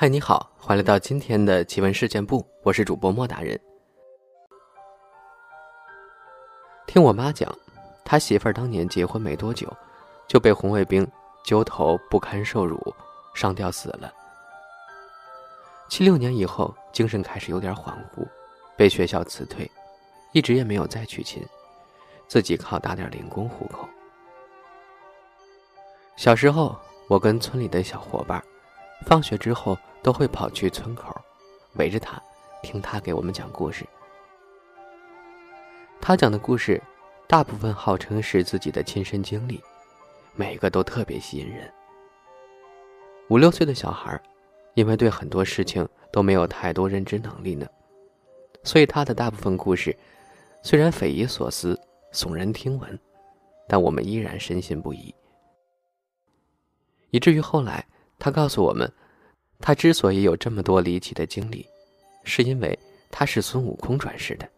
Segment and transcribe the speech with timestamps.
[0.00, 3.60] 嗨，你好，欢迎来到今天的奇闻事件部，我是主播莫大人。
[6.86, 7.54] 听我妈讲，
[8.02, 9.70] 他媳妇儿当年结婚没多久，
[10.26, 11.06] 就被红卫兵
[11.44, 12.80] 揪头不堪受辱，
[13.34, 14.10] 上吊死了。
[15.90, 18.26] 七六年以后，精神开始有点恍惚，
[18.78, 19.70] 被学校辞退，
[20.32, 21.46] 一直也没有再娶亲，
[22.26, 23.86] 自己靠打点零工糊口。
[26.16, 26.74] 小时候，
[27.06, 28.42] 我跟村里的小伙伴，
[29.06, 29.78] 放学之后。
[30.02, 31.14] 都会跑去村口，
[31.74, 32.18] 围着他，
[32.62, 33.86] 听他给我们讲故事。
[36.00, 36.82] 他讲的故事，
[37.28, 39.62] 大部分号称是自己的亲身经历，
[40.34, 41.70] 每个都特别吸引人。
[43.28, 44.18] 五六岁的小孩，
[44.72, 47.66] 因为对很多事情都没有太多认知能力呢，
[48.64, 49.94] 所以他的大部分故事，
[50.62, 51.78] 虽然匪夷所思、
[52.10, 52.98] 耸人听闻，
[53.68, 55.14] 但我们依然深信不疑。
[57.10, 57.86] 以至于后来，
[58.20, 58.88] 他告诉我们。
[59.62, 61.66] 他之所以有这么多离奇的经历，
[62.24, 62.78] 是因为
[63.10, 64.48] 他是孙悟空转世的。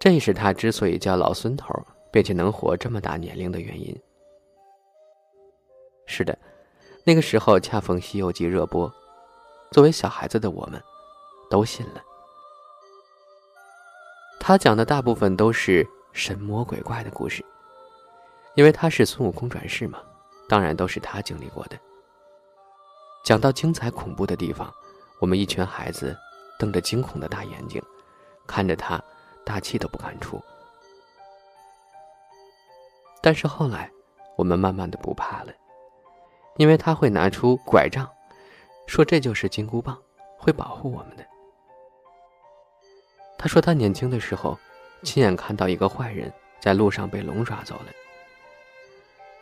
[0.00, 1.72] 这也是他之所以叫老孙头，
[2.10, 3.96] 并且能活这么大年龄的原因。
[6.06, 6.36] 是的，
[7.04, 8.92] 那个时候恰逢《西游记》热播，
[9.70, 10.82] 作为小孩子的我们，
[11.48, 12.02] 都信了。
[14.40, 17.44] 他讲的大部分都是神魔鬼怪的故事，
[18.56, 20.02] 因为他是孙悟空转世嘛，
[20.48, 21.78] 当然都是他经历过的。
[23.24, 24.72] 讲到精彩恐怖的地方，
[25.20, 26.16] 我们一群孩子
[26.58, 27.82] 瞪着惊恐的大眼睛，
[28.46, 29.02] 看着他，
[29.44, 30.40] 大气都不敢出。
[33.22, 33.90] 但是后来，
[34.36, 35.52] 我们慢慢的不怕了，
[36.58, 38.06] 因为他会拿出拐杖，
[38.86, 39.98] 说这就是金箍棒，
[40.38, 41.24] 会保护我们的。
[43.38, 44.58] 他说他年轻的时候，
[45.02, 47.86] 亲眼看到一个坏人在路上被龙抓走了，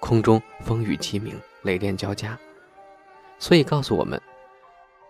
[0.03, 2.37] 空中风雨齐鸣，雷电交加。
[3.39, 4.21] 所以告诉我们，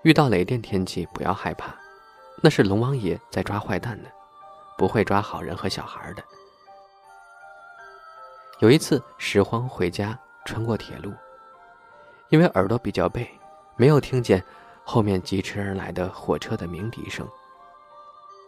[0.03, 1.75] 遇到雷电天气不要害怕，
[2.42, 4.10] 那是龙王爷在抓坏蛋呢，
[4.76, 6.22] 不会抓好人和小孩的。
[8.58, 11.10] 有一次拾荒回家，穿过铁路，
[12.28, 13.26] 因为耳朵比较背，
[13.76, 14.44] 没有听见
[14.84, 17.26] 后面疾驰而来的火车的鸣笛声。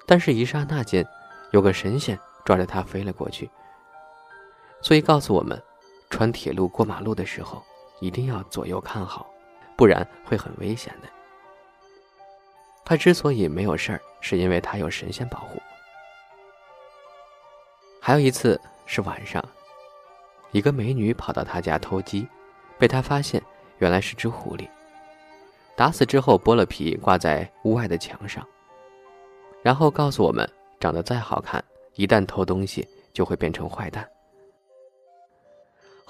[0.06, 1.06] 但是，一刹那间，
[1.52, 3.48] 有个神仙抓着他飞了过去。
[4.82, 5.60] 所以告诉我们，
[6.14, 7.60] 穿铁路过马路的时候，
[7.98, 9.28] 一定要左右看好。
[9.76, 11.08] 不然会很危险的。
[12.84, 15.60] 他之所以没有事儿，是因为他有神仙保护。
[18.00, 19.44] 还有一次是晚上，
[20.52, 22.28] 一个美女跑到他家偷鸡，
[22.78, 23.42] 被他发现，
[23.78, 24.68] 原来是只狐狸。
[25.74, 28.46] 打死之后剥了皮，挂在屋外的墙上，
[29.64, 30.48] 然后告诉我们，
[30.78, 31.60] 长得再好看，
[31.96, 34.08] 一旦偷东西就会变成坏蛋。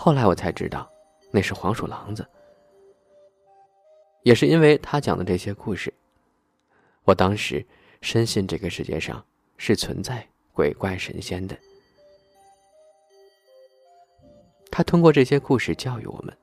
[0.05, 0.87] 后来我才知道，
[1.31, 2.29] 那是黄鼠狼子。
[4.23, 5.91] 也是因为他讲的这些故事，
[7.05, 7.67] 我当时
[8.03, 9.25] 深信这个世界上
[9.57, 11.57] 是存在鬼怪神仙的。
[14.71, 16.37] 他通过这些故事教育我们：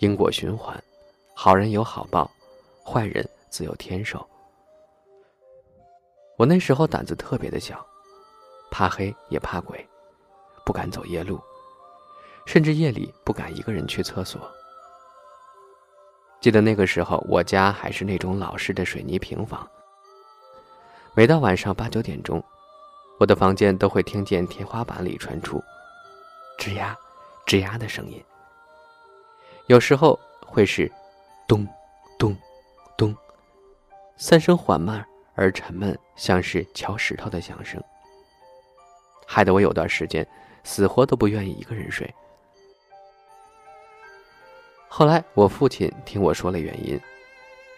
[0.00, 0.82] 因果循环，
[1.34, 2.28] 好人有好报，
[2.84, 4.28] 坏人自有天收。
[6.36, 7.86] 我那时候胆子特别的小，
[8.72, 9.88] 怕黑也怕鬼，
[10.66, 11.40] 不敢走夜路，
[12.48, 14.40] 甚至夜里不敢一个人去厕所。
[16.40, 19.68] 记得那个时候，我家还是那种老式的水泥平房。
[21.12, 22.42] 每到晚上八九点钟，
[23.20, 25.62] 我的房间都会听见天花板里传出
[26.58, 26.96] “吱呀，
[27.44, 28.24] 吱呀”的声音。
[29.66, 30.90] 有时候会是
[31.46, 31.68] “咚，
[32.18, 32.34] 咚，
[32.96, 33.14] 咚”，
[34.16, 37.78] 三声缓慢而沉闷，像是敲石头的响声，
[39.26, 40.26] 害得我有段时间
[40.64, 42.10] 死活都不愿意一个人睡。
[44.98, 47.00] 后来，我父亲听我说了原因，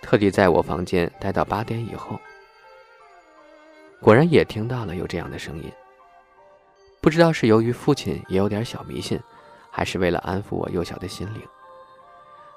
[0.01, 2.19] 特地在我房间待到八点以后。
[4.01, 5.71] 果然也听到了有这样的声音。
[6.99, 9.21] 不知道是由于父亲也有点小迷信，
[9.71, 11.43] 还是为了安抚我幼小的心灵，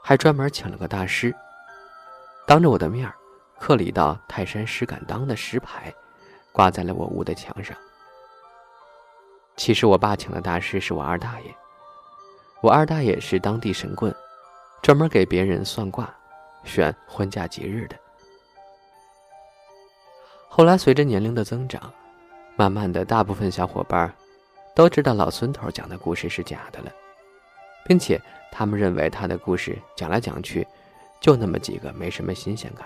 [0.01, 1.35] 还专门请了个大师，
[2.47, 3.11] 当着我的面
[3.59, 5.93] 刻了一道泰山石敢当的石牌，
[6.53, 7.75] 挂在了我屋的墙上。
[9.57, 11.53] 其实我爸请的大师是我二大爷，
[12.61, 14.15] 我二大爷是当地神棍。
[14.83, 16.13] 专门给别人算卦、
[16.65, 17.95] 选婚嫁吉日的。
[20.49, 21.91] 后来随着年龄的增长，
[22.57, 24.13] 慢慢的，大部分小伙伴
[24.75, 26.91] 都知道老孙头讲的故事是假的了，
[27.85, 28.21] 并且
[28.51, 30.67] 他们认为他的故事讲来讲去
[31.21, 32.85] 就那么几个，没什么新鲜感，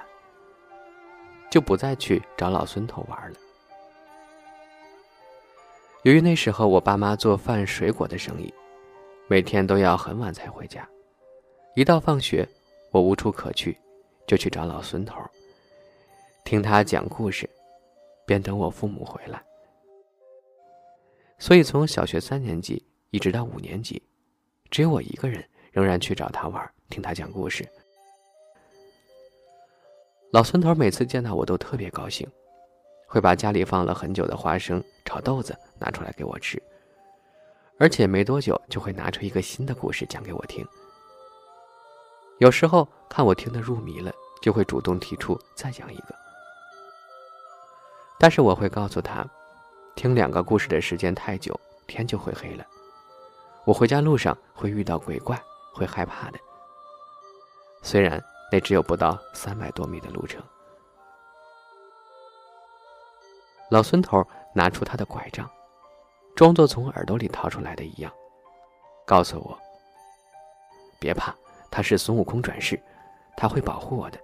[1.49, 3.37] 就不再去找老孙头玩了。
[6.03, 8.53] 由于那时候我爸妈做饭水果的生意，
[9.27, 10.87] 每天都要很晚才回家。
[11.77, 12.49] 一到放学，
[12.89, 13.77] 我无处可去，
[14.25, 15.21] 就去找老孙头，
[16.43, 17.47] 听他讲故事，
[18.25, 19.39] 边等我父母回来。
[21.37, 24.01] 所以从小学三年级一直到五年级，
[24.71, 27.63] 只有我一个人仍然去找他玩，听他讲故事。
[30.31, 32.27] 老孙头每次见到我都特别高兴，
[33.05, 36.59] 会把家里放了很久的花生炒豆子拿出来给我吃，
[37.77, 40.65] 而且没多久就会拿出一个新的故事讲给我听。
[42.39, 44.11] 有时候看我听得入迷了，
[44.41, 46.15] 就会主动提出再讲一个。
[48.19, 49.25] 但是我会告诉他，
[49.95, 52.65] 听两个故事的时间太久，天就会黑了。
[53.65, 55.41] 我回家路上会遇到鬼怪，
[55.73, 56.39] 会害怕的。
[57.81, 58.23] 虽然。
[58.49, 60.41] 那只有不到三百多米的路程。
[63.69, 64.25] 老孙头
[64.55, 65.51] 拿出他的拐杖，
[66.33, 68.09] 装作从耳朵里掏出来的一样，
[69.05, 69.59] 告诉我
[70.97, 71.35] ：“别怕，
[71.77, 72.81] 他是孙悟空转世，
[73.35, 74.17] 他会保护我的。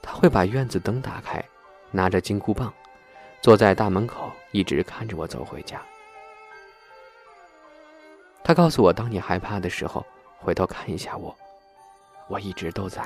[0.00, 1.44] 他会把院子灯打开，
[1.90, 2.72] 拿着金箍棒，
[3.42, 5.82] 坐在大门口，一直看着我走回家。
[8.44, 10.06] 他告诉我，当你害怕的时候，
[10.38, 11.36] 回头看一下我。”
[12.30, 13.02] 我一直都在。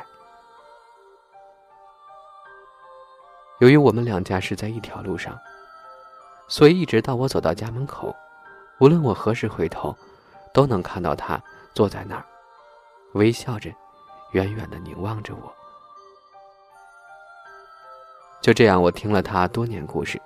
[3.61, 5.41] 由于我们两家是在一条路上，
[6.49, 8.15] 所以一直到我走到家门口，
[8.79, 9.97] 无论我何时回头，
[10.53, 12.27] 都能看到他坐在那儿，
[13.15, 13.71] 微笑着，
[14.33, 15.53] 远远的凝望着我。
[18.41, 20.21] 就这样，我听了他多年故事，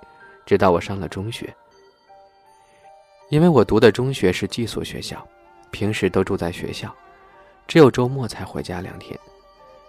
[0.45, 1.53] 直到我上了中学。
[3.29, 5.25] 因为我读的中学是寄宿学校，
[5.69, 6.93] 平时都住在学校。
[7.67, 9.19] 只有周末才回家两天，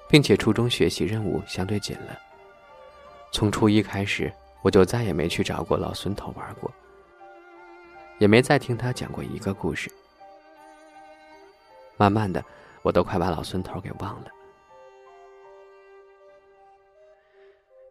[0.09, 2.19] 并且初中学习任务相对紧了。
[3.31, 6.69] 从初一开始，我就再也没去找过老孙头玩过，
[8.19, 9.89] 也没再听他讲过一个故事。
[11.97, 12.45] 慢慢的，
[12.89, 14.31] 我都快把老孙头给忘了。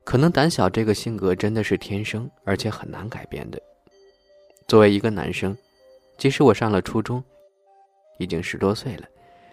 [0.04, 3.62] 可能胆小这个性格真的是天生，而且很难改变的。
[4.68, 5.56] 作为一个男生，
[6.18, 7.24] 即使我上了初中，
[8.18, 9.06] 已经十多岁了。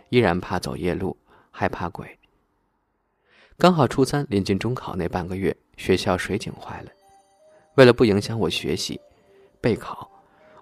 [0.09, 1.15] 依然怕走夜路，
[1.51, 2.19] 害怕鬼。
[3.59, 6.91] 刚好初三临近中考那半个月，学校水井坏了。
[7.75, 8.99] 为了不影响我学习、
[9.61, 10.11] 备考，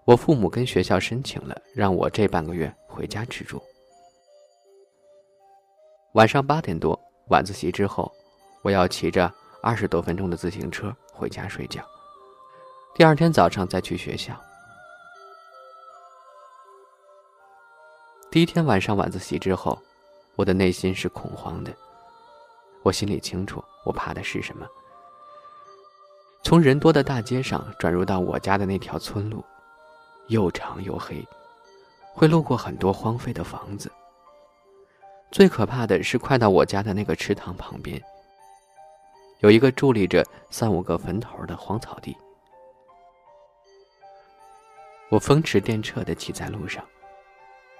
[0.04, 3.62] 我父母跟学校申请了，让我这半个月回家吃住。
[6.12, 6.98] 晚上八点多，
[7.28, 8.12] 晚自习之后，
[8.60, 9.32] 我要骑着
[9.62, 11.82] 二十多分钟的自行车回家睡觉。
[12.94, 14.38] 第二天早上再去学校。
[18.30, 19.78] 第一天晚上晚自习之后，
[20.36, 21.72] 我的内心是恐慌的。
[22.82, 24.66] 我心里清楚，我怕的是什么。
[26.42, 29.42] 从人多的大街上转入到我家的那条村路，
[30.26, 31.26] 又长又黑，
[32.12, 33.90] 会路过很多荒废的房子。
[35.32, 37.98] 最可怕的是，快到我家的那个池塘旁边，
[39.40, 42.14] 有一个伫立着三五个坟头的荒草地。
[45.08, 46.84] 我风驰电掣的骑在路上。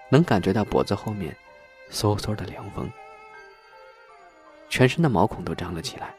[0.08, 1.34] 能感觉到脖子后面，
[1.90, 2.90] 嗖嗖的凉风，
[4.68, 6.14] 全身的毛孔都张了起来。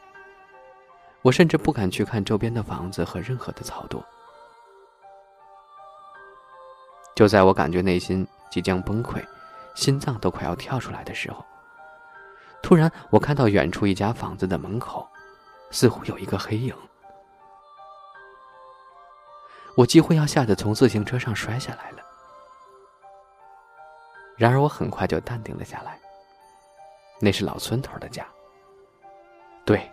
[1.24, 4.04] 我甚至不敢去看周边的房子和任何的草垛。
[7.16, 9.24] 就在我感觉内心即将崩溃，
[9.76, 11.44] 心脏都快要跳出来的时候，
[12.62, 15.08] 突然我看到远处一家房子的门口，
[15.72, 16.76] 似乎有一个黑影。
[19.76, 21.98] 我几乎要吓得从自行车上摔下来了。
[24.38, 26.00] 然而我很快就淡定了下来。
[27.20, 28.26] 那是老孙头的家。
[29.66, 29.90] 对，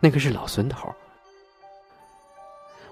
[0.00, 0.92] 那个是老孙头。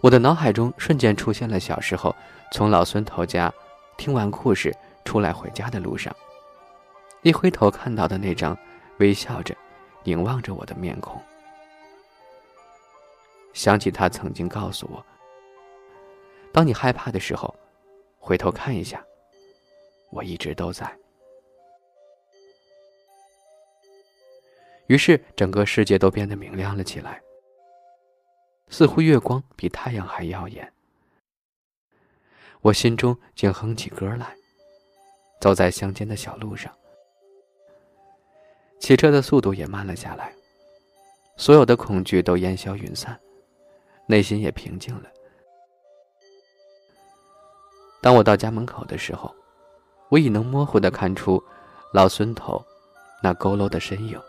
[0.00, 2.14] 我的脑海中瞬间出现了小时候
[2.52, 3.52] 从老孙头家
[3.98, 6.14] 听完故事出来回家的路上，
[7.22, 8.56] 一回头看到的那张
[8.98, 9.54] 微笑着
[10.04, 11.20] 凝望着我的面孔。
[13.52, 15.04] 想起他曾经告诉我
[16.52, 17.54] ：“当你害怕的时候，
[18.18, 19.04] 回头看一下。”
[20.10, 20.98] 我一直都在。
[24.88, 27.22] 于是，整个世界都变得明亮了起来，
[28.68, 30.72] 似乎月光比太阳还耀眼。
[32.60, 34.34] 我心中竟哼起歌来，
[35.40, 36.76] 走在乡间的小路上，
[38.80, 40.34] 骑车的速度也慢了下来，
[41.36, 43.18] 所有的恐惧都烟消云散，
[44.06, 45.04] 内心也平静了。
[48.00, 49.32] 当我到家门口的时候。
[50.10, 51.40] 我已能模糊的看出，
[51.92, 52.60] 老孙头
[53.22, 54.20] 那佝偻的身影。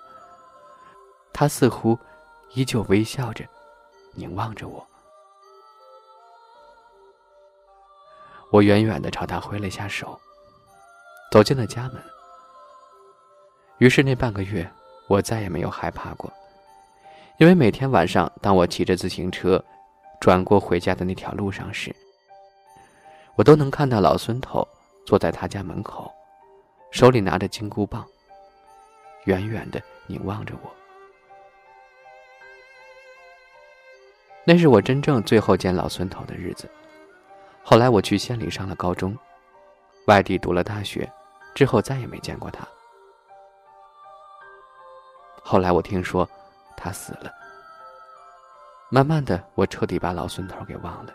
[1.34, 1.98] 他似乎
[2.53, 3.43] 依旧微笑着，
[4.13, 4.88] 凝望着我。
[8.51, 10.22] 我远远的朝他挥了一下手，
[11.31, 12.00] 走进了家门。
[13.81, 14.69] 于是那半个月，
[15.07, 16.31] 我再也没有害怕过，
[17.38, 19.59] 因为每天晚上，当我骑着自行车
[20.19, 21.91] 转过回家的那条路上时，
[23.33, 24.67] 我都能看到老孙头
[25.03, 26.13] 坐在他家门口，
[26.91, 28.05] 手里拿着金箍棒，
[29.25, 30.69] 远远的凝望着我。
[34.43, 36.69] 那是我真正最后见老孙头的日子。
[37.63, 39.17] 后来我去县里上了高中，
[40.05, 41.11] 外地读了大学，
[41.55, 42.63] 之后再也没见过他。
[45.51, 46.25] 后来我听说，
[46.77, 47.29] 他死了。
[48.88, 51.13] 慢慢的，我彻底把老孙头给忘了。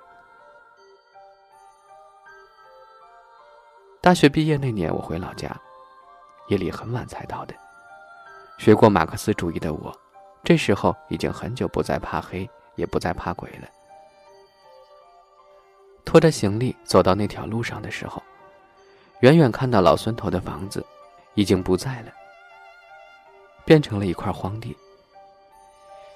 [3.99, 5.59] 大学毕业那年，我回老家，
[6.49, 7.55] 夜里很晚才到的。
[8.59, 9.91] 学过马克思主义的我，
[10.45, 13.67] 这时候已经很久不再怕黑，也不再怕鬼了。
[16.05, 18.23] 拖着行李走到那条路上的时候，
[19.21, 20.85] 远远看到老孙头的房子，
[21.33, 22.13] 已经不在了，
[23.67, 24.75] 变成了一块荒地。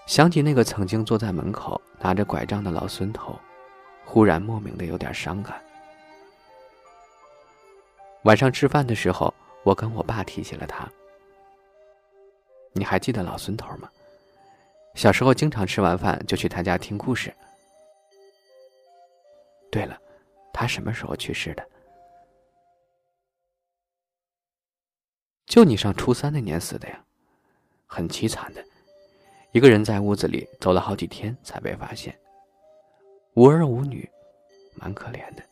[0.07, 3.39] 想起那个曾经坐在门口拿着拐杖的老孙头，
[4.05, 5.63] 忽然莫名的有点伤感。
[8.23, 10.89] 晚上吃饭的时候，我跟我爸提起了他。
[12.73, 13.91] 你还记得老孙头吗？
[14.95, 17.33] 小时候经常吃完饭就去他家听故事。
[19.71, 19.97] 对了，
[20.53, 21.65] 他什么时候去世的？
[25.47, 27.05] 就你上初三那年死的呀，
[27.93, 28.65] 很凄惨的，
[29.51, 32.17] 一个人在屋子里走了好几天才被发现，
[33.35, 34.09] 无儿无女，
[34.77, 35.43] 蛮可怜的。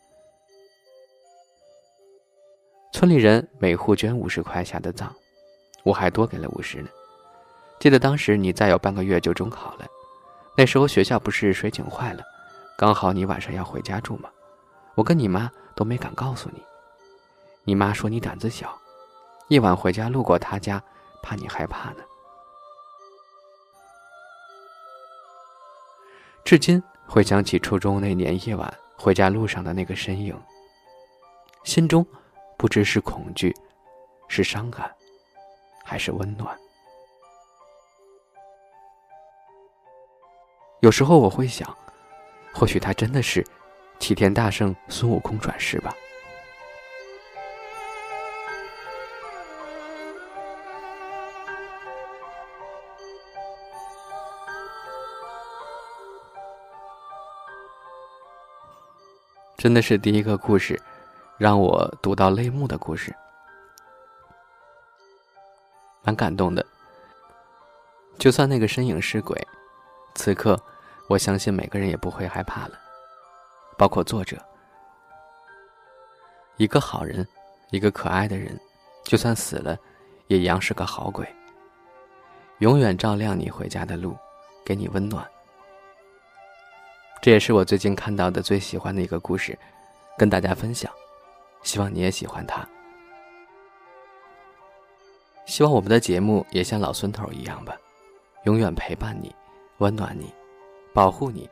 [2.93, 5.13] 村里人每户捐五十块下的葬，
[5.83, 6.89] 我还多给了五十呢。
[7.77, 9.85] 记得当时你再有半个月就中考了，
[10.55, 12.23] 那时候学校不是水井坏了。
[12.77, 14.29] 刚好你晚上要回家住嘛，
[14.95, 16.63] 我跟你妈都没敢告诉你。
[17.65, 18.79] 你妈说你胆子小，
[19.49, 20.81] 夜晚回家路过她家，
[21.21, 22.03] 怕你害怕呢。
[26.43, 30.35] 至今回想起初中那年夜晚回家路上的那个身影，
[31.63, 32.05] 心中
[32.57, 33.55] 不知是恐惧，
[34.27, 34.91] 是伤感，
[35.83, 36.57] 还是温暖。
[40.81, 41.75] 有时候我会想。
[42.51, 43.45] 或许他真的是
[43.99, 45.93] 齐天大圣孙悟空转世吧。
[59.59, 60.81] 真的是第一个故事，
[61.37, 63.13] 让我读到泪目的故事，
[66.01, 66.65] 蛮感动的。
[68.17, 69.37] 就算那个身影是鬼，
[70.15, 70.57] 此刻。
[71.09, 72.79] 我相信每个人也不会害怕了，
[73.77, 74.37] 包括作者。
[76.55, 77.27] 一个好人，
[77.71, 78.57] 一个可爱的人，
[79.03, 79.77] 就算死了，
[80.27, 81.27] 也一样是个好鬼。
[82.59, 84.15] 永远照亮你回家的路，
[84.63, 85.29] 给你温暖。
[87.21, 89.57] 这也是我最近看到的最喜欢的一个故事，
[90.17, 90.91] 跟大家分享，
[91.63, 92.67] 希望你也喜欢它。
[95.45, 97.75] 希望我们的节目也像老孙头一样吧，
[98.43, 99.33] 永远陪伴你，
[99.79, 100.33] 温暖你。
[100.91, 101.47] 保护你，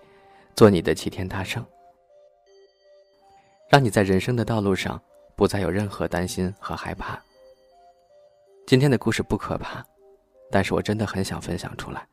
[0.56, 1.64] 做你的齐天大圣，
[3.70, 5.00] 让你在人生的道路上
[5.36, 7.22] 不再有任何担心和害怕。
[8.66, 9.86] 今天的故事不可怕，
[10.50, 12.06] 但是我真的很想分享出来。